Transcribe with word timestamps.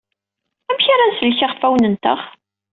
Amek 0.69 0.85
ara 0.93 1.05
nsellek 1.09 1.39
iɣfawen-nteɣ? 1.45 2.19